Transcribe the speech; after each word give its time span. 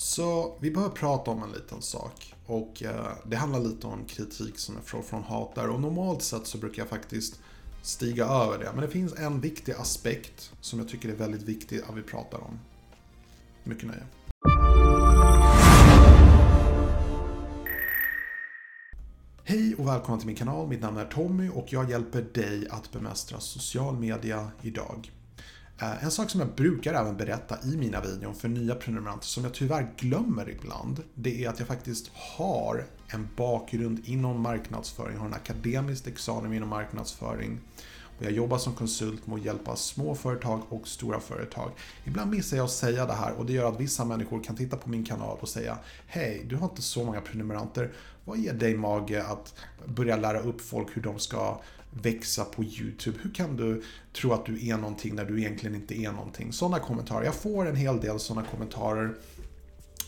Så 0.00 0.56
vi 0.60 0.70
behöver 0.70 0.94
prata 0.94 1.30
om 1.30 1.42
en 1.42 1.52
liten 1.52 1.82
sak. 1.82 2.34
Och 2.46 2.82
eh, 2.82 3.06
det 3.26 3.36
handlar 3.36 3.60
lite 3.60 3.86
om 3.86 4.04
kritik 4.04 4.58
som 4.58 4.74
jag 4.74 4.84
får 4.84 5.02
från 5.02 5.22
hatare. 5.22 5.68
Och 5.68 5.80
normalt 5.80 6.22
sett 6.22 6.46
så 6.46 6.58
brukar 6.58 6.82
jag 6.82 6.88
faktiskt 6.88 7.40
stiga 7.82 8.24
över 8.24 8.58
det. 8.58 8.70
Men 8.72 8.80
det 8.80 8.88
finns 8.88 9.14
en 9.18 9.40
viktig 9.40 9.72
aspekt 9.72 10.52
som 10.60 10.78
jag 10.78 10.88
tycker 10.88 11.08
är 11.08 11.14
väldigt 11.14 11.42
viktig 11.42 11.80
att 11.88 11.96
vi 11.96 12.02
pratar 12.02 12.38
om. 12.38 12.58
Mycket 13.64 13.86
nöje. 13.86 14.02
Hej 19.44 19.74
och 19.74 19.88
välkomna 19.88 20.18
till 20.18 20.26
min 20.26 20.36
kanal. 20.36 20.68
Mitt 20.68 20.82
namn 20.82 20.96
är 20.96 21.06
Tommy 21.06 21.48
och 21.48 21.72
jag 21.72 21.90
hjälper 21.90 22.22
dig 22.22 22.68
att 22.70 22.92
bemästra 22.92 23.40
social 23.40 23.98
media 23.98 24.50
idag. 24.62 25.10
Eh, 25.80 26.04
en 26.04 26.10
sak 26.10 26.30
som 26.30 26.40
jag 26.40 26.50
brukar 26.50 26.94
även 26.94 27.16
berätta 27.16 27.56
i 27.64 27.76
mina 27.76 28.00
videor 28.00 28.32
för 28.32 28.48
nya 28.48 28.74
prenumeranter 28.74 29.26
som 29.26 29.44
jag 29.44 29.54
tyvärr 29.54 29.92
glömmer 29.96 30.50
ibland, 30.50 31.02
det 31.14 31.44
är 31.44 31.48
att 31.48 31.58
jag 31.58 31.68
faktiskt 31.68 32.10
har 32.14 32.84
en 33.08 33.28
bakgrund 33.36 34.00
inom 34.04 34.40
marknadsföring, 34.40 35.12
jag 35.12 35.20
har 35.20 35.26
en 35.26 35.34
akademisk 35.34 36.06
examen 36.06 36.52
inom 36.52 36.68
marknadsföring 36.68 37.60
och 38.18 38.24
jag 38.24 38.32
jobbar 38.32 38.58
som 38.58 38.74
konsult 38.74 39.26
med 39.26 39.38
att 39.38 39.44
hjälpa 39.44 39.76
små 39.76 40.14
företag 40.14 40.62
och 40.68 40.88
stora 40.88 41.20
företag. 41.20 41.70
Ibland 42.04 42.30
missar 42.30 42.56
jag 42.56 42.64
att 42.64 42.70
säga 42.70 43.06
det 43.06 43.12
här 43.12 43.32
och 43.32 43.46
det 43.46 43.52
gör 43.52 43.68
att 43.68 43.80
vissa 43.80 44.04
människor 44.04 44.44
kan 44.44 44.56
titta 44.56 44.76
på 44.76 44.90
min 44.90 45.04
kanal 45.04 45.38
och 45.40 45.48
säga 45.48 45.78
Hej, 46.06 46.46
du 46.48 46.56
har 46.56 46.68
inte 46.68 46.82
så 46.82 47.04
många 47.04 47.20
prenumeranter. 47.20 47.92
Vad 48.24 48.38
ger 48.38 48.52
dig 48.52 48.76
mage 48.76 49.24
att 49.24 49.54
börja 49.86 50.16
lära 50.16 50.40
upp 50.40 50.60
folk 50.60 50.96
hur 50.96 51.02
de 51.02 51.18
ska 51.18 51.60
växa 51.90 52.44
på 52.44 52.64
YouTube? 52.64 53.18
Hur 53.22 53.34
kan 53.34 53.56
du 53.56 53.82
tro 54.12 54.32
att 54.32 54.46
du 54.46 54.68
är 54.68 54.76
någonting 54.76 55.14
när 55.14 55.24
du 55.24 55.38
egentligen 55.38 55.74
inte 55.74 55.94
är 55.94 56.12
någonting? 56.12 56.52
Sådana 56.52 56.78
kommentarer. 56.78 57.24
Jag 57.24 57.34
får 57.34 57.68
en 57.68 57.76
hel 57.76 58.00
del 58.00 58.18
sådana 58.18 58.46
kommentarer. 58.46 59.14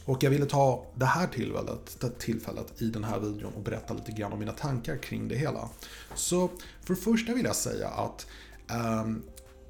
Och 0.04 0.22
jag 0.22 0.30
ville 0.30 0.46
ta 0.46 0.86
det 0.94 1.04
här 1.04 1.26
tillfället, 1.26 1.96
det 2.00 2.18
tillfället 2.18 2.82
i 2.82 2.84
den 2.90 3.04
här 3.04 3.20
videon 3.20 3.52
och 3.56 3.62
berätta 3.62 3.94
lite 3.94 4.12
grann 4.12 4.32
om 4.32 4.38
mina 4.38 4.52
tankar 4.52 4.96
kring 4.96 5.28
det 5.28 5.34
hela. 5.34 5.68
Så 6.14 6.50
för 6.82 6.94
det 6.94 7.00
första 7.00 7.34
vill 7.34 7.44
jag 7.44 7.56
säga 7.56 7.88
att 7.88 8.26
um, 9.04 9.22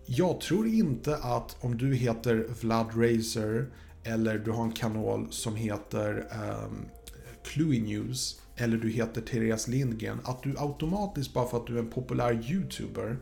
jag 0.06 0.41
tror 0.41 0.67
inte 0.67 1.17
att 1.17 1.56
om 1.61 1.78
du 1.78 1.95
heter 1.95 2.47
Vlad 2.61 2.86
Razer 2.95 3.67
eller 4.05 4.39
du 4.39 4.50
har 4.50 4.64
en 4.64 4.72
kanal 4.72 5.27
som 5.30 5.56
heter 5.56 6.27
ehm, 6.33 6.64
um, 6.64 6.89
Cluey 7.45 7.80
News 7.80 8.41
eller 8.61 8.77
du 8.77 8.91
heter 8.91 9.20
Therese 9.20 9.69
Lindgren, 9.69 10.20
att 10.25 10.42
du 10.42 10.55
automatiskt 10.58 11.34
bara 11.34 11.47
för 11.47 11.56
att 11.56 11.66
du 11.66 11.75
är 11.75 11.78
en 11.78 11.91
populär 11.91 12.53
YouTuber 12.53 13.17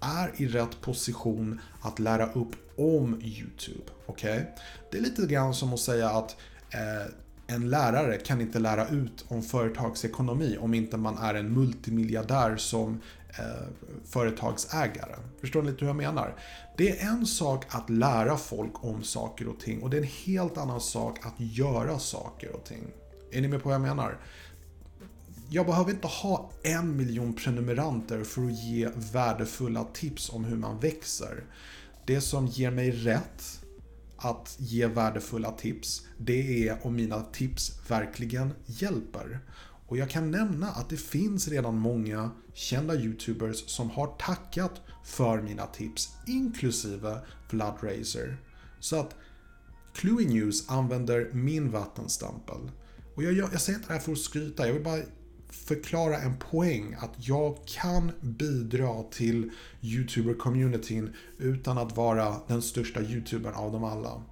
är 0.00 0.42
i 0.42 0.46
rätt 0.48 0.80
position 0.80 1.60
att 1.80 1.98
lära 1.98 2.32
upp 2.32 2.56
om 2.76 3.20
YouTube. 3.22 3.90
Okej? 4.06 4.32
Okay? 4.32 4.44
Det 4.90 4.98
är 4.98 5.02
lite 5.02 5.26
grann 5.26 5.54
som 5.54 5.74
att 5.74 5.80
säga 5.80 6.08
att 6.08 6.36
eh, 6.70 7.12
en 7.46 7.70
lärare 7.70 8.16
kan 8.16 8.40
inte 8.40 8.58
lära 8.58 8.88
ut 8.88 9.24
om 9.28 9.42
företagsekonomi 9.42 10.56
om 10.60 10.74
inte 10.74 10.96
man 10.96 11.18
är 11.18 11.34
en 11.34 11.52
multimiljardär 11.52 12.56
som 12.56 13.00
eh, 13.38 13.66
företagsägare. 14.04 15.14
Förstår 15.40 15.62
ni 15.62 15.70
lite 15.70 15.80
hur 15.80 15.86
jag 15.86 15.96
menar? 15.96 16.34
Det 16.76 17.00
är 17.00 17.08
en 17.08 17.26
sak 17.26 17.64
att 17.68 17.90
lära 17.90 18.36
folk 18.36 18.84
om 18.84 19.02
saker 19.02 19.48
och 19.48 19.60
ting 19.60 19.82
och 19.82 19.90
det 19.90 19.96
är 19.96 20.00
en 20.00 20.08
helt 20.24 20.58
annan 20.58 20.80
sak 20.80 21.26
att 21.26 21.34
göra 21.36 21.98
saker 21.98 22.56
och 22.56 22.64
ting. 22.64 22.84
Är 23.32 23.40
ni 23.40 23.48
med 23.48 23.62
på 23.62 23.68
vad 23.68 23.74
jag 23.74 23.82
menar? 23.82 24.18
Jag 25.54 25.66
behöver 25.66 25.90
inte 25.90 26.06
ha 26.06 26.50
en 26.62 26.96
miljon 26.96 27.34
prenumeranter 27.34 28.24
för 28.24 28.46
att 28.46 28.64
ge 28.64 28.88
värdefulla 29.12 29.84
tips 29.84 30.30
om 30.30 30.44
hur 30.44 30.56
man 30.56 30.78
växer. 30.78 31.44
Det 32.06 32.20
som 32.20 32.46
ger 32.46 32.70
mig 32.70 32.90
rätt 32.90 33.60
att 34.16 34.56
ge 34.58 34.86
värdefulla 34.86 35.52
tips, 35.52 36.06
det 36.18 36.68
är 36.68 36.86
om 36.86 36.96
mina 36.96 37.20
tips 37.20 37.72
verkligen 37.88 38.54
hjälper. 38.66 39.40
Och 39.86 39.96
jag 39.96 40.10
kan 40.10 40.30
nämna 40.30 40.66
att 40.66 40.88
det 40.88 40.96
finns 40.96 41.48
redan 41.48 41.78
många 41.78 42.30
kända 42.54 42.94
YouTubers 42.94 43.68
som 43.68 43.90
har 43.90 44.06
tackat 44.06 44.80
för 45.04 45.42
mina 45.42 45.66
tips, 45.66 46.08
inklusive 46.26 47.18
Vlad 47.50 47.74
Så 48.80 49.00
att 49.00 49.14
Cluey 49.94 50.26
News 50.26 50.70
använder 50.70 51.30
min 51.32 51.70
vattenstämpel. 51.70 52.70
Och 53.14 53.22
jag, 53.22 53.32
jag, 53.32 53.52
jag 53.52 53.60
säger 53.60 53.78
inte 53.78 53.88
det 53.88 53.94
här 53.94 54.00
för 54.00 54.12
att 54.12 54.18
skryta, 54.18 54.66
jag 54.66 54.74
vill 54.74 54.84
bara 54.84 55.02
förklara 55.54 56.18
en 56.18 56.36
poäng 56.36 56.96
att 57.00 57.12
jag 57.16 57.58
kan 57.66 58.12
bidra 58.20 59.02
till 59.02 59.50
YouTuber-communityn 59.80 61.12
utan 61.38 61.78
att 61.78 61.96
vara 61.96 62.36
den 62.46 62.62
största 62.62 63.00
YouTubern 63.00 63.54
av 63.54 63.72
dem 63.72 63.84
alla. 63.84 64.22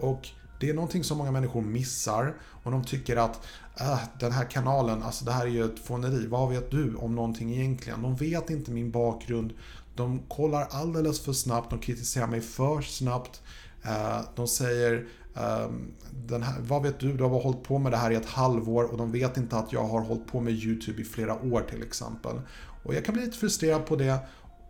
Och 0.00 0.28
det 0.60 0.70
är 0.70 0.74
någonting 0.74 1.04
som 1.04 1.18
många 1.18 1.30
människor 1.30 1.62
missar 1.62 2.34
och 2.62 2.70
de 2.70 2.84
tycker 2.84 3.16
att 3.16 3.46
äh, 3.80 4.00
den 4.20 4.32
här 4.32 4.44
kanalen, 4.44 5.02
alltså 5.02 5.24
det 5.24 5.32
här 5.32 5.46
är 5.46 5.50
ju 5.50 5.64
ett 5.64 5.78
fåneri. 5.78 6.26
Vad 6.26 6.50
vet 6.50 6.70
du 6.70 6.94
om 6.94 7.14
någonting 7.14 7.54
egentligen? 7.54 8.02
De 8.02 8.16
vet 8.16 8.50
inte 8.50 8.70
min 8.70 8.90
bakgrund. 8.90 9.52
De 9.96 10.22
kollar 10.28 10.66
alldeles 10.70 11.20
för 11.20 11.32
snabbt, 11.32 11.70
de 11.70 11.78
kritiserar 11.78 12.26
mig 12.26 12.40
för 12.40 12.80
snabbt. 12.80 13.42
Äh, 13.82 14.20
de 14.36 14.48
säger 14.48 15.06
Ehm, 15.36 15.92
den 16.26 16.42
här, 16.42 16.60
vad 16.60 16.82
vet 16.82 17.00
du? 17.00 17.12
Du 17.12 17.24
har 17.24 17.40
hållit 17.40 17.62
på 17.62 17.78
med 17.78 17.92
det 17.92 17.98
här 17.98 18.10
i 18.10 18.14
ett 18.14 18.26
halvår 18.26 18.84
och 18.84 18.98
de 18.98 19.12
vet 19.12 19.36
inte 19.36 19.56
att 19.56 19.72
jag 19.72 19.84
har 19.84 20.00
hållit 20.00 20.26
på 20.26 20.40
med 20.40 20.52
YouTube 20.52 21.02
i 21.02 21.04
flera 21.04 21.42
år 21.42 21.60
till 21.70 21.82
exempel. 21.82 22.40
Och 22.84 22.94
jag 22.94 23.04
kan 23.04 23.14
bli 23.14 23.24
lite 23.24 23.38
frustrerad 23.38 23.86
på 23.86 23.96
det. 23.96 24.18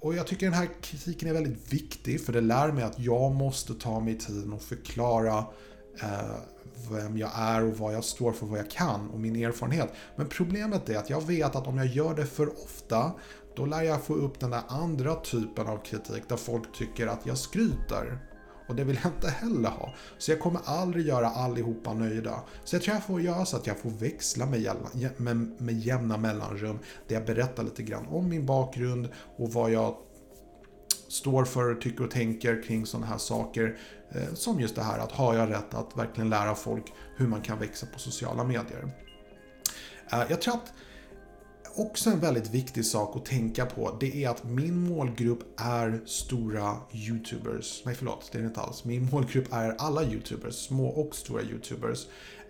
Och 0.01 0.15
jag 0.15 0.27
tycker 0.27 0.47
den 0.47 0.55
här 0.55 0.69
kritiken 0.81 1.29
är 1.29 1.33
väldigt 1.33 1.73
viktig 1.73 2.21
för 2.21 2.33
det 2.33 2.41
lär 2.41 2.73
mig 2.73 2.85
att 2.85 2.99
jag 2.99 3.33
måste 3.33 3.75
ta 3.75 4.01
mig 4.01 4.19
tiden 4.19 4.53
och 4.53 4.63
förklara 4.63 5.45
eh, 6.03 6.37
vem 6.91 7.19
jag 7.19 7.31
är 7.35 7.65
och 7.65 7.79
vad 7.79 7.95
jag 7.95 8.05
står 8.05 8.33
för, 8.33 8.47
vad 8.47 8.59
jag 8.59 8.71
kan 8.71 9.11
och 9.11 9.21
min 9.21 9.37
erfarenhet. 9.37 9.93
Men 10.17 10.29
problemet 10.29 10.89
är 10.89 10.99
att 10.99 11.11
jag 11.11 11.27
vet 11.27 11.57
att 11.57 11.67
om 11.67 11.79
jag 11.79 11.87
gör 11.87 12.15
det 12.15 12.27
för 12.27 12.63
ofta 12.65 13.13
då 13.57 13.67
lär 13.67 13.83
jag 13.83 14.03
få 14.03 14.15
upp 14.15 14.41
den 14.41 14.51
där 14.51 14.63
andra 14.69 15.15
typen 15.15 15.67
av 15.67 15.79
kritik 15.85 16.23
där 16.29 16.37
folk 16.37 16.73
tycker 16.73 17.07
att 17.07 17.27
jag 17.27 17.39
skryter. 17.39 18.30
Och 18.71 18.77
det 18.77 18.85
vill 18.85 18.99
jag 19.03 19.13
inte 19.13 19.31
heller 19.31 19.69
ha. 19.69 19.95
Så 20.19 20.31
jag 20.31 20.41
kommer 20.41 20.61
aldrig 20.65 21.07
göra 21.07 21.29
allihopa 21.29 21.95
nöjda. 21.95 22.41
Så 22.65 22.77
jag 22.77 22.83
tror 22.83 22.95
jag 22.95 23.05
får 23.05 23.21
göra 23.21 23.45
så 23.45 23.57
att 23.57 23.67
jag 23.67 23.79
får 23.79 23.91
växla 23.91 24.47
med, 24.47 24.61
jämna, 24.61 24.89
med, 25.17 25.37
med 25.37 25.79
jämna 25.79 26.17
mellanrum. 26.17 26.79
Där 27.09 27.15
jag 27.15 27.27
berättar 27.27 27.63
lite 27.63 27.83
grann 27.83 28.07
om 28.07 28.29
min 28.29 28.47
bakgrund 28.47 29.09
och 29.37 29.53
vad 29.53 29.71
jag 29.71 29.97
står 31.09 31.45
för, 31.45 31.75
tycker 31.75 32.05
och 32.05 32.11
tänker 32.11 32.63
kring 32.63 32.87
sådana 32.87 33.07
här 33.07 33.19
saker. 33.19 33.79
Eh, 34.11 34.35
som 34.35 34.61
just 34.61 34.75
det 34.75 34.83
här 34.83 34.99
att 34.99 35.13
har 35.13 35.35
jag 35.35 35.51
rätt 35.51 35.75
att 35.75 35.97
verkligen 35.97 36.31
lära 36.31 36.55
folk 36.55 36.93
hur 37.17 37.27
man 37.27 37.41
kan 37.41 37.59
växa 37.59 37.87
på 37.87 37.99
sociala 37.99 38.45
medier. 38.45 38.93
Eh, 40.13 40.23
jag 40.29 40.41
tror 40.41 40.55
att 40.55 40.73
också 41.77 42.11
en 42.11 42.21
väldigt 42.21 42.51
viktig 42.51 42.85
sak 42.85 43.17
att 43.17 43.25
tänka 43.25 43.67
på, 43.67 43.97
det 44.01 44.25
är 44.25 44.29
att 44.29 44.45
min 44.45 44.89
målgrupp 44.89 45.61
är 45.61 46.01
stora 46.07 46.77
YouTubers. 46.93 47.83
Nej 47.85 47.95
förlåt, 47.95 48.29
det 48.33 48.39
är 48.39 48.43
det 48.43 48.49
inte 48.49 48.61
alls. 48.61 48.85
Min 48.85 49.09
målgrupp 49.11 49.53
är 49.53 49.75
alla 49.79 50.05
YouTubers, 50.05 50.55
små 50.55 50.89
och 50.89 51.15
stora 51.15 51.43
YouTubers. 51.43 52.07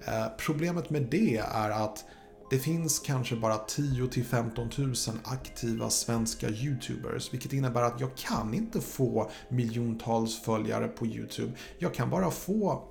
Eh, 0.06 0.26
problemet 0.38 0.90
med 0.90 1.02
det 1.10 1.36
är 1.36 1.70
att 1.70 2.04
det 2.50 2.58
finns 2.58 2.98
kanske 2.98 3.36
bara 3.36 3.56
10 3.58 4.08
till 4.08 4.24
15 4.24 4.70
000 4.78 4.94
aktiva 5.24 5.90
svenska 5.90 6.48
YouTubers, 6.48 7.32
vilket 7.32 7.52
innebär 7.52 7.82
att 7.82 8.00
jag 8.00 8.16
kan 8.16 8.54
inte 8.54 8.80
få 8.80 9.30
miljontals 9.48 10.42
följare 10.42 10.88
på 10.88 11.06
YouTube. 11.06 11.52
Jag 11.78 11.94
kan 11.94 12.10
bara 12.10 12.30
få 12.30 12.88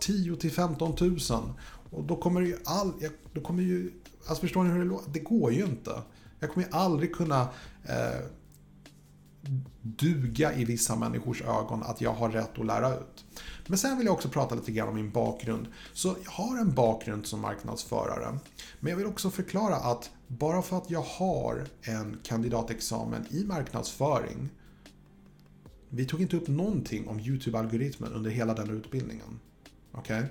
10 0.00 0.36
till 0.36 0.50
15 0.50 0.94
000 1.00 1.18
och 1.90 2.04
då 2.04 2.16
kommer 2.16 2.40
ju 2.40 2.56
all, 2.64 2.92
då 3.34 3.40
kommer 3.40 3.62
ju 3.62 3.92
Alltså 4.26 4.40
förstår 4.40 4.64
ni 4.64 4.70
hur 4.70 4.78
det 4.78 4.84
låter? 4.84 5.10
Det 5.10 5.18
går 5.18 5.52
ju 5.52 5.64
inte. 5.64 6.02
Jag 6.40 6.50
kommer 6.50 6.66
ju 6.66 6.72
aldrig 6.72 7.14
kunna 7.14 7.48
eh, 7.84 8.20
duga 9.82 10.54
i 10.54 10.64
vissa 10.64 10.96
människors 10.96 11.42
ögon 11.42 11.82
att 11.82 12.00
jag 12.00 12.12
har 12.12 12.30
rätt 12.30 12.58
att 12.58 12.66
lära 12.66 12.94
ut. 12.94 13.24
Men 13.66 13.78
sen 13.78 13.96
vill 13.98 14.06
jag 14.06 14.14
också 14.14 14.28
prata 14.28 14.54
lite 14.54 14.72
grann 14.72 14.88
om 14.88 14.94
min 14.94 15.10
bakgrund. 15.10 15.66
Så 15.92 16.16
jag 16.24 16.30
har 16.30 16.58
en 16.58 16.74
bakgrund 16.74 17.26
som 17.26 17.40
marknadsförare. 17.40 18.38
Men 18.80 18.90
jag 18.90 18.96
vill 18.96 19.06
också 19.06 19.30
förklara 19.30 19.76
att 19.76 20.10
bara 20.26 20.62
för 20.62 20.76
att 20.76 20.90
jag 20.90 21.02
har 21.02 21.64
en 21.82 22.18
kandidatexamen 22.22 23.26
i 23.30 23.44
marknadsföring 23.44 24.50
vi 25.90 26.04
tog 26.04 26.22
inte 26.22 26.36
upp 26.36 26.48
någonting 26.48 27.08
om 27.08 27.20
YouTube-algoritmen 27.20 28.12
under 28.12 28.30
hela 28.30 28.54
den 28.54 28.70
utbildningen. 28.70 29.40
Okej? 29.92 30.18
Okay? 30.18 30.30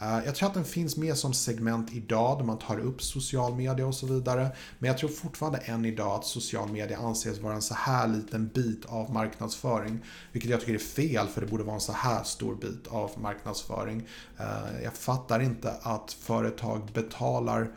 Eh, 0.00 0.18
jag 0.24 0.34
tror 0.34 0.48
att 0.48 0.54
den 0.54 0.64
finns 0.64 0.96
med 0.96 1.16
som 1.16 1.32
segment 1.32 1.92
idag 1.92 2.38
där 2.38 2.44
man 2.44 2.58
tar 2.58 2.78
upp 2.78 3.02
social 3.02 3.54
media 3.54 3.86
och 3.86 3.94
så 3.94 4.06
vidare. 4.06 4.50
Men 4.78 4.88
jag 4.88 4.98
tror 4.98 5.10
fortfarande 5.10 5.58
än 5.58 5.84
idag 5.84 6.18
att 6.18 6.24
social 6.24 6.68
media 6.68 6.98
anses 6.98 7.38
vara 7.38 7.54
en 7.54 7.62
så 7.62 7.74
här 7.74 8.08
liten 8.08 8.48
bit 8.48 8.84
av 8.86 9.12
marknadsföring. 9.12 10.00
Vilket 10.32 10.50
jag 10.50 10.60
tycker 10.60 10.74
är 10.74 10.78
fel 10.78 11.28
för 11.28 11.40
det 11.40 11.46
borde 11.46 11.64
vara 11.64 11.74
en 11.74 11.80
så 11.80 11.92
här 11.92 12.22
stor 12.22 12.54
bit 12.54 12.86
av 12.88 13.10
marknadsföring. 13.16 14.06
Eh, 14.38 14.82
jag 14.84 14.94
fattar 14.94 15.40
inte 15.40 15.74
att 15.82 16.12
företag 16.12 16.90
betalar 16.94 17.70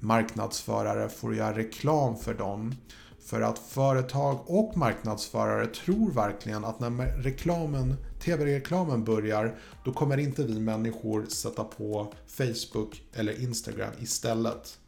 marknadsförare 0.00 1.08
för 1.08 1.30
att 1.30 1.36
göra 1.36 1.58
reklam 1.58 2.16
för 2.16 2.34
dem. 2.34 2.74
För 3.24 3.40
att 3.40 3.58
företag 3.58 4.38
och 4.46 4.76
marknadsförare 4.76 5.66
tror 5.66 6.10
verkligen 6.10 6.64
att 6.64 6.80
när 6.80 6.90
reklamen 7.22 7.96
tv-reklamen 8.24 9.04
börjar, 9.04 9.54
då 9.84 9.92
kommer 9.92 10.18
inte 10.18 10.42
vi 10.42 10.60
människor 10.60 11.26
sätta 11.28 11.64
på 11.64 12.12
Facebook 12.26 13.02
eller 13.12 13.42
Instagram 13.42 13.92
istället 14.00 14.78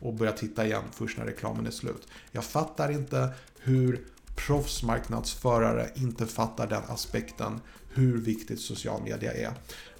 och 0.00 0.14
börja 0.14 0.32
titta 0.32 0.66
igen 0.66 0.82
först 0.92 1.18
när 1.18 1.24
reklamen 1.24 1.66
är 1.66 1.70
slut. 1.70 2.08
Jag 2.32 2.44
fattar 2.44 2.90
inte 2.92 3.28
hur 3.60 4.04
proffsmarknadsförare 4.36 5.90
inte 5.94 6.26
fattar 6.26 6.66
den 6.66 6.82
aspekten, 6.88 7.60
hur 7.94 8.18
viktigt 8.18 8.60
social 8.60 9.02
media 9.02 9.32
är. 9.32 9.52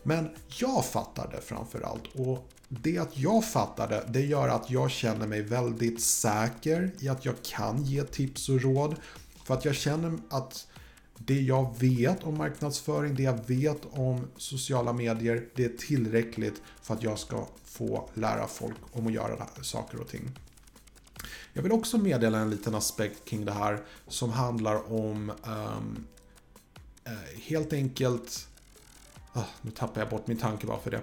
Men 0.03 0.29
jag 0.49 0.85
fattar 0.85 1.31
det 1.31 1.41
framförallt 1.41 2.07
och 2.15 2.49
det 2.69 2.99
att 2.99 3.19
jag 3.19 3.45
fattar 3.45 3.89
det, 3.89 4.05
det 4.09 4.21
gör 4.21 4.49
att 4.49 4.71
jag 4.71 4.91
känner 4.91 5.27
mig 5.27 5.43
väldigt 5.43 6.03
säker 6.03 6.91
i 6.99 7.09
att 7.09 7.25
jag 7.25 7.35
kan 7.43 7.85
ge 7.85 8.03
tips 8.03 8.49
och 8.49 8.63
råd. 8.63 8.97
För 9.45 9.55
att 9.55 9.65
jag 9.65 9.75
känner 9.75 10.19
att 10.31 10.68
det 11.19 11.41
jag 11.41 11.79
vet 11.79 12.25
om 12.25 12.39
marknadsföring, 12.39 13.15
det 13.15 13.23
jag 13.23 13.47
vet 13.47 13.81
om 13.91 14.27
sociala 14.37 14.93
medier, 14.93 15.49
det 15.55 15.65
är 15.65 15.77
tillräckligt 15.79 16.63
för 16.83 16.95
att 16.95 17.03
jag 17.03 17.19
ska 17.19 17.47
få 17.65 18.11
lära 18.15 18.47
folk 18.47 18.77
om 18.93 19.07
att 19.07 19.13
göra 19.13 19.47
saker 19.63 20.01
och 20.01 20.09
ting. 20.09 20.31
Jag 21.53 21.63
vill 21.63 21.73
också 21.73 21.99
meddela 21.99 22.39
en 22.39 22.51
liten 22.51 22.75
aspekt 22.75 23.25
kring 23.25 23.45
det 23.45 23.53
här 23.53 23.81
som 24.09 24.31
handlar 24.31 24.93
om 24.93 25.33
um, 25.47 26.07
helt 27.43 27.73
enkelt... 27.73 28.49
Uh, 29.37 29.45
nu 29.63 29.71
tappar 29.71 30.01
jag 30.01 30.11
bort 30.11 30.27
min 30.27 30.37
tanke 30.37 30.67
bara 30.67 30.81
för 30.81 30.91
det. 30.91 31.03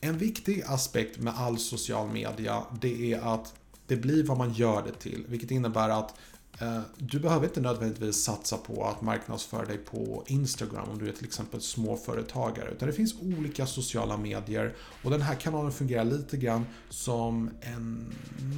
En 0.00 0.18
viktig 0.18 0.62
aspekt 0.66 1.18
med 1.18 1.34
all 1.36 1.58
social 1.58 2.08
media 2.08 2.62
det 2.80 3.12
är 3.12 3.34
att 3.34 3.54
det 3.86 3.96
blir 3.96 4.24
vad 4.24 4.38
man 4.38 4.52
gör 4.52 4.82
det 4.82 4.92
till. 4.92 5.24
Vilket 5.28 5.50
innebär 5.50 5.88
att 5.88 6.14
Eh, 6.60 6.80
du 6.98 7.20
behöver 7.20 7.46
inte 7.46 7.60
nödvändigtvis 7.60 8.24
satsa 8.24 8.56
på 8.56 8.84
att 8.84 9.02
marknadsföra 9.02 9.64
dig 9.64 9.78
på 9.78 10.24
Instagram 10.26 10.88
om 10.88 10.98
du 10.98 11.08
är 11.08 11.12
till 11.12 11.26
exempel 11.26 11.60
småföretagare. 11.60 12.70
Utan 12.70 12.88
det 12.88 12.94
finns 12.94 13.14
olika 13.22 13.66
sociala 13.66 14.16
medier 14.16 14.74
och 15.02 15.10
den 15.10 15.22
här 15.22 15.34
kanalen 15.34 15.72
fungerar 15.72 16.04
lite 16.04 16.36
grann 16.36 16.66
som 16.88 17.50
en 17.60 18.14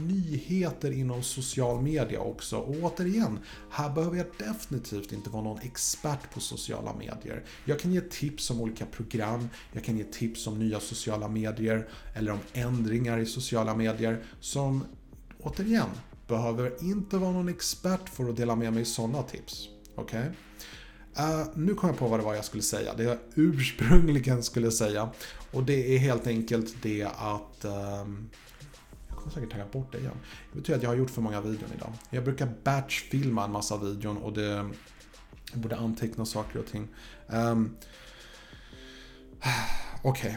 nyheter 0.08 0.92
inom 0.92 1.22
social 1.22 1.82
media 1.82 2.20
också. 2.20 2.56
Och 2.56 2.74
återigen, 2.82 3.38
här 3.70 3.90
behöver 3.90 4.16
jag 4.16 4.26
definitivt 4.38 5.12
inte 5.12 5.30
vara 5.30 5.42
någon 5.42 5.60
expert 5.60 6.34
på 6.34 6.40
sociala 6.40 6.94
medier. 6.94 7.44
Jag 7.64 7.80
kan 7.80 7.92
ge 7.92 8.00
tips 8.00 8.50
om 8.50 8.60
olika 8.60 8.86
program, 8.86 9.48
jag 9.72 9.84
kan 9.84 9.98
ge 9.98 10.04
tips 10.04 10.46
om 10.46 10.58
nya 10.58 10.80
sociala 10.80 11.28
medier 11.28 11.88
eller 12.14 12.32
om 12.32 12.40
ändringar 12.52 13.18
i 13.18 13.26
sociala 13.26 13.74
medier 13.74 14.24
som 14.40 14.84
återigen 15.42 15.88
Behöver 16.28 16.84
inte 16.84 17.18
vara 17.18 17.32
någon 17.32 17.48
expert 17.48 18.08
för 18.08 18.28
att 18.28 18.36
dela 18.36 18.56
med 18.56 18.72
mig 18.72 18.84
sådana 18.84 19.22
tips. 19.22 19.68
Okej? 19.94 20.20
Okay? 20.20 20.34
Uh, 21.18 21.46
nu 21.54 21.74
kom 21.74 21.88
jag 21.88 21.98
på 21.98 22.08
vad 22.08 22.20
det 22.20 22.24
var 22.24 22.34
jag 22.34 22.44
skulle 22.44 22.62
säga. 22.62 22.94
Det 22.94 23.02
jag 23.02 23.18
ursprungligen 23.34 24.42
skulle 24.42 24.70
säga. 24.70 25.10
Och 25.52 25.62
det 25.62 25.94
är 25.94 25.98
helt 25.98 26.26
enkelt 26.26 26.82
det 26.82 27.04
att... 27.04 27.64
Uh, 27.64 27.70
jag 29.08 29.16
kommer 29.16 29.30
säkert 29.34 29.50
tagga 29.50 29.66
bort 29.72 29.92
det 29.92 29.98
igen. 29.98 30.16
Det 30.52 30.58
betyder 30.58 30.76
att 30.76 30.82
jag 30.82 30.90
har 30.90 30.96
gjort 30.96 31.10
för 31.10 31.22
många 31.22 31.40
videon 31.40 31.70
idag. 31.76 31.92
Jag 32.10 32.24
brukar 32.24 32.52
batchfilma 32.64 33.44
en 33.44 33.52
massa 33.52 33.76
videon 33.76 34.16
och 34.16 34.32
det... 34.32 34.70
Jag 35.52 35.60
borde 35.60 35.76
anteckna 35.76 36.26
saker 36.26 36.58
och 36.58 36.66
ting. 36.66 36.88
Um, 37.26 37.76
Okej. 40.02 40.28
Okay. 40.28 40.36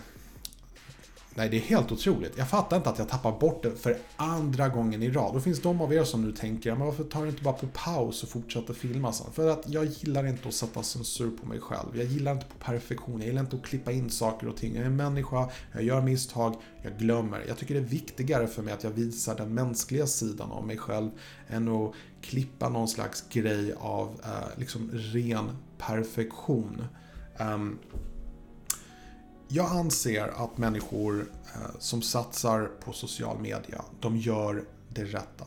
Nej, 1.35 1.49
det 1.49 1.57
är 1.57 1.61
helt 1.61 1.91
otroligt. 1.91 2.37
Jag 2.37 2.49
fattar 2.49 2.77
inte 2.77 2.89
att 2.89 2.99
jag 2.99 3.09
tappar 3.09 3.39
bort 3.39 3.63
det 3.63 3.71
för 3.71 3.97
andra 4.15 4.69
gången 4.69 5.03
i 5.03 5.11
rad. 5.11 5.33
Då 5.33 5.39
finns 5.39 5.61
de 5.61 5.81
av 5.81 5.93
er 5.93 6.03
som 6.03 6.21
nu 6.21 6.31
tänker, 6.31 6.75
men 6.75 6.85
varför 6.85 7.03
tar 7.03 7.23
du 7.23 7.29
inte 7.29 7.43
bara 7.43 7.53
på 7.53 7.67
paus 7.67 8.23
och 8.23 8.29
fortsätter 8.29 8.73
filma 8.73 9.13
sen? 9.13 9.31
För 9.33 9.49
att 9.49 9.63
jag 9.69 9.85
gillar 9.85 10.27
inte 10.27 10.47
att 10.47 10.53
sätta 10.53 10.83
censur 10.83 11.31
på 11.31 11.47
mig 11.47 11.59
själv. 11.59 11.97
Jag 11.97 12.05
gillar 12.05 12.31
inte 12.31 12.45
på 12.45 12.65
perfektion. 12.65 13.19
Jag 13.19 13.27
gillar 13.27 13.41
inte 13.41 13.55
att 13.55 13.65
klippa 13.65 13.91
in 13.91 14.09
saker 14.09 14.47
och 14.47 14.57
ting. 14.57 14.75
Jag 14.75 14.81
är 14.81 14.87
en 14.87 14.95
människa, 14.95 15.49
jag 15.73 15.83
gör 15.83 16.01
misstag, 16.01 16.55
jag 16.83 16.97
glömmer. 16.97 17.43
Jag 17.47 17.57
tycker 17.57 17.73
det 17.73 17.79
är 17.79 17.85
viktigare 17.85 18.47
för 18.47 18.61
mig 18.61 18.73
att 18.73 18.83
jag 18.83 18.91
visar 18.91 19.35
den 19.35 19.53
mänskliga 19.53 20.07
sidan 20.07 20.51
av 20.51 20.67
mig 20.67 20.77
själv 20.77 21.11
än 21.47 21.67
att 21.67 21.93
klippa 22.21 22.69
någon 22.69 22.87
slags 22.87 23.25
grej 23.29 23.73
av 23.77 24.21
eh, 24.23 24.59
liksom 24.59 24.89
ren 24.93 25.57
perfektion. 25.77 26.83
Um, 27.39 27.79
jag 29.53 29.71
anser 29.71 30.43
att 30.43 30.57
människor 30.57 31.31
eh, 31.55 31.79
som 31.79 32.01
satsar 32.01 32.71
på 32.85 32.93
social 32.93 33.39
media, 33.39 33.85
de 33.99 34.17
gör 34.17 34.63
det 34.89 35.03
rätta. 35.03 35.45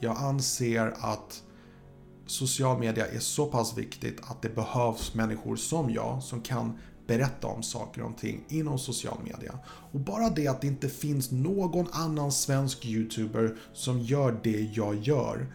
Jag 0.00 0.16
anser 0.16 0.94
att 1.00 1.42
social 2.26 2.78
media 2.78 3.06
är 3.06 3.18
så 3.18 3.46
pass 3.46 3.78
viktigt 3.78 4.20
att 4.22 4.42
det 4.42 4.54
behövs 4.54 5.14
människor 5.14 5.56
som 5.56 5.90
jag 5.90 6.22
som 6.22 6.40
kan 6.40 6.78
berätta 7.06 7.46
om 7.46 7.62
saker 7.62 8.02
och 8.02 8.18
ting 8.18 8.44
inom 8.48 8.78
social 8.78 9.18
media. 9.24 9.58
Och 9.92 10.00
bara 10.00 10.30
det 10.30 10.48
att 10.48 10.60
det 10.60 10.66
inte 10.66 10.88
finns 10.88 11.30
någon 11.30 11.86
annan 11.92 12.32
svensk 12.32 12.86
YouTuber 12.86 13.56
som 13.72 14.00
gör 14.00 14.40
det 14.42 14.60
jag 14.60 14.94
gör 14.94 15.54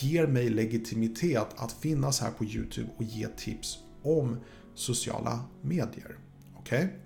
ger 0.00 0.26
mig 0.26 0.50
legitimitet 0.50 1.48
att 1.56 1.72
finnas 1.72 2.20
här 2.20 2.30
på 2.30 2.44
YouTube 2.44 2.88
och 2.96 3.04
ge 3.04 3.28
tips 3.28 3.78
om 4.02 4.36
sociala 4.74 5.40
medier. 5.62 6.18
Okej? 6.56 6.84
Okay? 6.84 7.03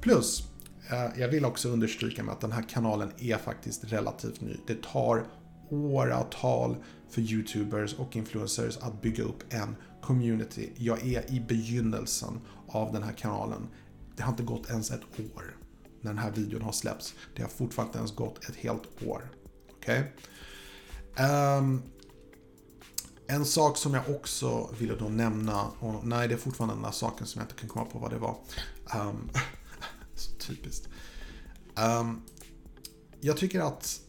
Plus, 0.00 0.42
eh, 0.90 1.20
jag 1.20 1.28
vill 1.28 1.44
också 1.44 1.68
understryka 1.68 2.22
med 2.22 2.32
att 2.32 2.40
den 2.40 2.52
här 2.52 2.62
kanalen 2.68 3.12
är 3.18 3.36
faktiskt 3.36 3.84
relativt 3.84 4.40
ny. 4.40 4.56
Det 4.66 4.82
tar 4.82 5.26
åratal 5.70 6.76
för 7.10 7.20
YouTubers 7.20 7.94
och 7.94 8.16
influencers 8.16 8.76
att 8.76 9.02
bygga 9.02 9.24
upp 9.24 9.42
en 9.48 9.76
community. 10.02 10.72
Jag 10.76 11.06
är 11.06 11.30
i 11.30 11.40
begynnelsen 11.40 12.40
av 12.68 12.92
den 12.92 13.02
här 13.02 13.12
kanalen. 13.12 13.68
Det 14.16 14.22
har 14.22 14.30
inte 14.30 14.42
gått 14.42 14.70
ens 14.70 14.90
ett 14.90 15.20
år 15.36 15.56
när 16.00 16.10
den 16.10 16.18
här 16.18 16.30
videon 16.30 16.62
har 16.62 16.72
släppts. 16.72 17.14
Det 17.36 17.42
har 17.42 17.48
fortfarande 17.48 17.88
inte 17.88 17.98
ens 17.98 18.14
gått 18.14 18.44
ett 18.44 18.56
helt 18.56 19.02
år. 19.06 19.30
Okej? 19.70 20.12
Okay? 21.12 21.26
Um, 21.58 21.82
en 23.26 23.44
sak 23.44 23.76
som 23.76 23.94
jag 23.94 24.10
också 24.10 24.70
ville 24.78 24.94
då 24.94 25.08
nämna, 25.08 25.64
och 25.80 26.06
nej 26.06 26.28
det 26.28 26.34
är 26.34 26.38
fortfarande 26.38 26.74
den 26.74 26.82
där 26.82 26.90
saken 26.90 27.26
som 27.26 27.38
jag 27.40 27.44
inte 27.44 27.60
kan 27.60 27.68
komma 27.68 27.84
på 27.84 27.98
vad 27.98 28.10
det 28.10 28.18
var. 28.18 28.36
Um, 28.96 29.30
typiskt. 30.50 30.88
Um, 32.00 32.22
jag 33.20 33.36
tycker 33.36 33.60
att... 33.60 34.00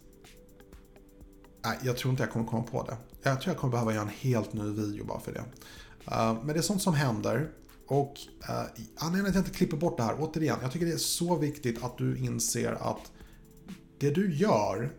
Nej, 1.63 1.77
jag 1.83 1.97
tror 1.97 2.11
inte 2.11 2.23
jag 2.23 2.31
kommer 2.31 2.45
komma 2.45 2.63
på 2.63 2.83
det. 2.83 2.97
Jag 3.23 3.41
tror 3.41 3.53
jag 3.53 3.59
kommer 3.61 3.71
behöva 3.71 3.93
göra 3.93 4.03
en 4.03 4.09
helt 4.09 4.53
ny 4.53 4.63
video 4.63 5.05
bara 5.05 5.19
för 5.19 5.33
det. 5.33 5.43
Uh, 6.11 6.43
men 6.43 6.47
det 6.47 6.57
är 6.57 6.61
sånt 6.61 6.81
som 6.81 6.93
händer. 6.93 7.51
Och 7.87 8.13
uh, 8.49 8.65
anledningen 8.95 9.25
till 9.25 9.29
att 9.29 9.35
jag 9.35 9.41
inte 9.41 9.57
klipper 9.57 9.77
bort 9.77 9.97
det 9.97 10.03
här, 10.03 10.15
återigen, 10.19 10.57
jag 10.61 10.71
tycker 10.71 10.85
det 10.85 10.91
är 10.93 10.97
så 10.97 11.35
viktigt 11.35 11.83
att 11.83 11.97
du 11.97 12.17
inser 12.17 12.71
att 12.71 13.11
det 13.99 14.09
du 14.09 14.35
gör 14.35 14.91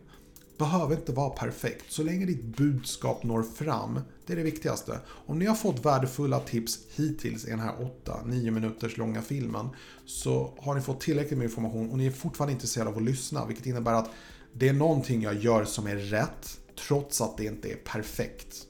behöver 0.62 0.96
inte 0.96 1.12
vara 1.12 1.30
perfekt. 1.30 1.92
Så 1.92 2.02
länge 2.02 2.26
ditt 2.26 2.44
budskap 2.44 3.22
når 3.22 3.42
fram, 3.42 4.00
det 4.26 4.32
är 4.32 4.36
det 4.36 4.42
viktigaste. 4.42 5.00
Om 5.06 5.38
ni 5.38 5.46
har 5.46 5.54
fått 5.54 5.84
värdefulla 5.84 6.40
tips 6.40 6.78
hittills 6.94 7.44
i 7.44 7.50
den 7.50 7.60
här 7.60 7.90
8-9 8.04 8.50
minuters 8.50 8.96
långa 8.96 9.22
filmen 9.22 9.68
så 10.06 10.54
har 10.58 10.74
ni 10.74 10.80
fått 10.80 11.00
tillräckligt 11.00 11.38
med 11.38 11.44
information 11.44 11.90
och 11.90 11.98
ni 11.98 12.06
är 12.06 12.10
fortfarande 12.10 12.52
intresserade 12.52 12.90
av 12.90 12.96
att 12.96 13.02
lyssna. 13.02 13.46
Vilket 13.46 13.66
innebär 13.66 13.92
att 13.92 14.10
det 14.52 14.68
är 14.68 14.72
någonting 14.72 15.22
jag 15.22 15.34
gör 15.34 15.64
som 15.64 15.86
är 15.86 15.96
rätt 15.96 16.58
trots 16.88 17.20
att 17.20 17.36
det 17.36 17.44
inte 17.44 17.68
är 17.68 17.76
perfekt. 17.76 18.66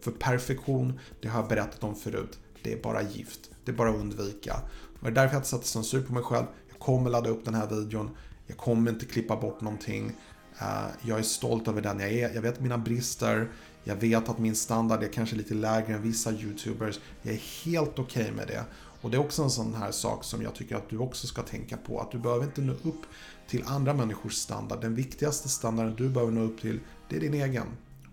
För 0.00 0.10
perfektion, 0.10 1.00
det 1.22 1.28
har 1.28 1.40
jag 1.40 1.48
berättat 1.48 1.84
om 1.84 1.94
förut, 1.94 2.38
det 2.62 2.72
är 2.72 2.82
bara 2.82 3.02
gift. 3.02 3.50
Det 3.64 3.72
är 3.72 3.76
bara 3.76 3.90
att 3.90 3.96
undvika. 3.96 4.54
Och 5.00 5.02
det 5.02 5.08
är 5.08 5.14
därför 5.14 5.34
jag 5.34 5.40
inte 5.40 5.48
sätter 5.48 5.66
censur 5.66 6.02
på 6.02 6.12
mig 6.12 6.22
själv. 6.22 6.46
Jag 6.68 6.78
kommer 6.78 7.10
ladda 7.10 7.30
upp 7.30 7.44
den 7.44 7.54
här 7.54 7.66
videon. 7.66 8.10
Jag 8.46 8.56
kommer 8.56 8.90
inte 8.90 9.06
klippa 9.06 9.36
bort 9.36 9.60
någonting. 9.60 10.12
Eh, 10.58 10.86
jag 11.02 11.18
är 11.18 11.22
stolt 11.22 11.68
över 11.68 11.82
den 11.82 12.00
jag 12.00 12.12
är. 12.12 12.34
Jag 12.34 12.42
vet 12.42 12.60
mina 12.60 12.78
brister. 12.78 13.48
Jag 13.84 13.96
vet 13.96 14.28
att 14.28 14.38
min 14.38 14.54
standard 14.54 15.02
är 15.02 15.08
kanske 15.08 15.36
lite 15.36 15.54
lägre 15.54 15.94
än 15.94 16.02
vissa 16.02 16.32
YouTubers. 16.32 17.00
Jag 17.22 17.34
är 17.34 17.64
helt 17.64 17.98
okej 17.98 18.22
okay 18.22 18.32
med 18.32 18.46
det. 18.46 18.64
Och 19.00 19.10
det 19.10 19.16
är 19.16 19.20
också 19.20 19.42
en 19.42 19.50
sån 19.50 19.74
här 19.74 19.90
sak 19.90 20.24
som 20.24 20.42
jag 20.42 20.54
tycker 20.54 20.76
att 20.76 20.90
du 20.90 20.98
också 20.98 21.26
ska 21.26 21.42
tänka 21.42 21.76
på. 21.76 22.00
Att 22.00 22.10
du 22.10 22.18
behöver 22.18 22.44
inte 22.44 22.60
nå 22.60 22.72
upp 22.72 23.02
till 23.48 23.64
andra 23.66 23.94
människors 23.94 24.34
standard. 24.34 24.80
Den 24.80 24.94
viktigaste 24.94 25.48
standarden 25.48 25.94
du 25.96 26.08
behöver 26.08 26.32
nå 26.32 26.40
upp 26.40 26.60
till, 26.60 26.80
det 27.08 27.16
är 27.16 27.20
din 27.20 27.34
egen. 27.34 27.66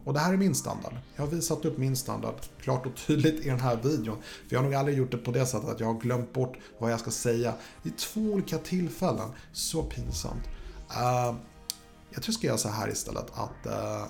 Och 0.03 0.13
det 0.13 0.19
här 0.19 0.33
är 0.33 0.37
min 0.37 0.55
standard. 0.55 0.93
Jag 1.15 1.23
har 1.23 1.31
visat 1.31 1.65
upp 1.65 1.77
min 1.77 1.95
standard 1.95 2.35
klart 2.61 2.85
och 2.85 2.95
tydligt 2.95 3.45
i 3.45 3.49
den 3.49 3.59
här 3.59 3.75
videon. 3.75 4.17
För 4.21 4.55
jag 4.55 4.59
har 4.59 4.63
nog 4.63 4.75
aldrig 4.75 4.97
gjort 4.97 5.11
det 5.11 5.17
på 5.17 5.31
det 5.31 5.45
sättet 5.45 5.69
att 5.69 5.79
jag 5.79 5.87
har 5.87 5.99
glömt 5.99 6.33
bort 6.33 6.57
vad 6.79 6.91
jag 6.91 6.99
ska 6.99 7.11
säga 7.11 7.53
i 7.83 7.89
två 7.89 8.21
olika 8.21 8.57
tillfällen. 8.57 9.29
Så 9.51 9.83
pinsamt. 9.83 10.43
Uh, 10.89 11.35
jag 12.13 12.23
tror 12.23 12.27
jag 12.27 12.33
ska 12.33 12.47
göra 12.47 12.57
så 12.57 12.69
här 12.69 12.89
istället 12.89 13.31
att 13.33 13.65
eh, 13.65 14.05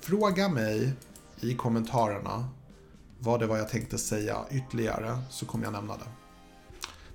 fråga 0.00 0.48
mig 0.48 0.92
i 1.40 1.54
kommentarerna 1.54 2.48
vad 3.18 3.40
det 3.40 3.46
var 3.46 3.56
jag 3.56 3.68
tänkte 3.68 3.98
säga 3.98 4.44
ytterligare 4.50 5.18
så 5.30 5.46
kommer 5.46 5.64
jag 5.64 5.72
nämna 5.72 5.96
det. 5.96 6.08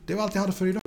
Det 0.05 0.15
var 0.15 0.23
allt 0.23 0.35
jag 0.35 0.41
hade 0.41 0.53
för 0.53 0.67
idag. 0.67 0.86